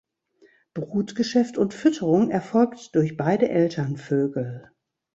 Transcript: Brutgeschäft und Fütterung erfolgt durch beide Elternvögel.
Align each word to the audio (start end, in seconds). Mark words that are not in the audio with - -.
Brutgeschäft 0.73 1.59
und 1.59 1.75
Fütterung 1.75 2.31
erfolgt 2.31 2.95
durch 2.95 3.17
beide 3.17 3.49
Elternvögel. 3.49 4.71